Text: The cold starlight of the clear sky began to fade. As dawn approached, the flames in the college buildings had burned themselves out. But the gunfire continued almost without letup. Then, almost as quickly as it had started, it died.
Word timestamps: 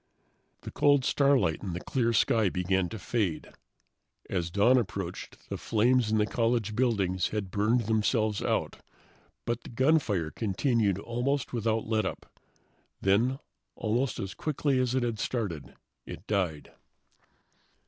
The 0.61 0.71
cold 0.71 1.05
starlight 1.05 1.61
of 1.61 1.73
the 1.75 1.79
clear 1.79 2.11
sky 2.11 2.49
began 2.49 2.89
to 2.89 2.97
fade. 2.97 3.51
As 4.31 4.49
dawn 4.49 4.79
approached, 4.79 5.47
the 5.49 5.59
flames 5.59 6.11
in 6.11 6.17
the 6.17 6.25
college 6.25 6.75
buildings 6.75 7.27
had 7.27 7.51
burned 7.51 7.81
themselves 7.81 8.41
out. 8.41 8.77
But 9.45 9.61
the 9.61 9.69
gunfire 9.69 10.31
continued 10.31 10.97
almost 10.97 11.53
without 11.53 11.85
letup. 11.85 12.23
Then, 12.99 13.37
almost 13.75 14.17
as 14.19 14.33
quickly 14.33 14.79
as 14.79 14.95
it 14.95 15.03
had 15.03 15.19
started, 15.19 15.75
it 16.07 16.25
died. 16.25 16.71